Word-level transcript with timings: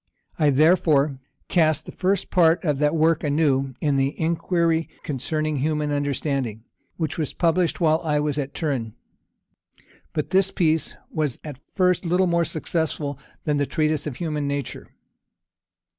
I, 0.39 0.49
therefore, 0.49 1.19
cast 1.47 1.85
the 1.85 1.91
first 1.91 2.31
part 2.31 2.63
of 2.63 2.79
that 2.79 2.95
work 2.95 3.23
anew 3.23 3.75
in 3.81 3.97
the 3.97 4.19
Inquiry 4.19 4.89
concerning 5.03 5.57
Human 5.57 5.91
Understanding, 5.91 6.63
which 6.97 7.19
was 7.19 7.35
published 7.35 7.79
while 7.79 8.01
I 8.03 8.19
was 8.19 8.39
at 8.39 8.55
Turin. 8.55 8.95
But 10.13 10.31
this 10.31 10.49
piece 10.49 10.95
was 11.11 11.37
at 11.43 11.59
first 11.75 12.03
little 12.03 12.25
more 12.25 12.45
successful 12.45 13.19
than 13.43 13.57
the 13.57 13.67
Treatise 13.67 14.07
on 14.07 14.15
Human 14.15 14.47
Nature. 14.47 14.87